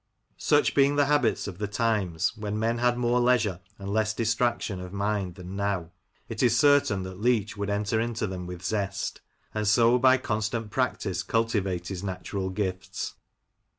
"Such 0.37 0.73
being 0.73 0.95
the 0.95 1.05
habits 1.05 1.47
of 1.47 1.59
the 1.59 1.67
times, 1.67 2.35
when 2.35 2.57
men 2.57 2.79
had 2.79 2.97
more 2.97 3.19
leisure 3.19 3.59
and 3.77 3.93
less 3.93 4.15
distraction 4.15 4.81
of 4.81 4.91
mind 4.91 5.35
than 5.35 5.55
now, 5.55 5.91
it 6.27 6.41
is 6.41 6.57
certain 6.57 7.03
that 7.03 7.19
Leach 7.21 7.55
would 7.55 7.69
enter 7.69 7.99
into 8.01 8.25
them 8.25 8.47
with 8.47 8.65
zest, 8.65 9.21
and 9.53 9.67
so 9.67 9.99
by 9.99 10.17
con 10.17 10.41
stant 10.41 10.71
practice 10.71 11.21
cultivate 11.21 11.89
his 11.89 12.01
natural 12.01 12.49
gifts. 12.49 13.13